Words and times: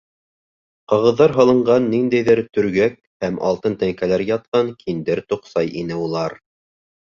Ҡағыҙҙар 0.93 1.33
һалынған 1.39 1.85
ниндәйҙер 1.95 2.41
төргәк 2.59 2.97
һәм 3.27 3.39
алтын 3.51 3.77
тәңкәләр 3.85 4.27
ятҡан 4.33 4.75
киндер 4.83 5.25
тоҡсай 5.31 5.73
ине 5.85 6.03
улар. 6.09 6.39